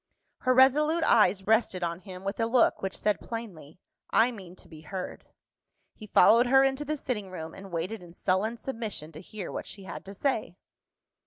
[0.39, 3.77] Her resolute eyes rested on him with a look which said plainly,
[4.09, 5.27] "I mean to be heard."
[5.93, 9.67] He followed her into the sitting room, and waited in sullen submission to hear what
[9.67, 10.55] she had to say.